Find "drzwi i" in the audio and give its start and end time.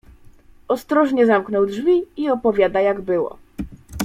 1.65-2.29